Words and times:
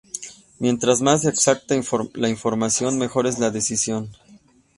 Mientras 0.57 0.99
más 1.01 1.25
exacta 1.25 1.75
la 2.15 2.27
información, 2.27 2.97
mejor 2.97 3.27
es 3.27 3.37
la 3.37 3.51
decisión. 3.51 4.09